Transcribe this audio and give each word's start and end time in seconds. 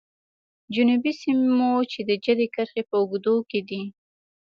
جنوبي 0.73 1.11
سیمو 1.21 1.71
چې 1.91 1.99
د 2.09 2.11
جدي 2.25 2.47
کرښې 2.55 2.83
په 2.89 2.95
اوږدو 3.01 3.35
کې 3.49 3.59
دي. 3.69 3.83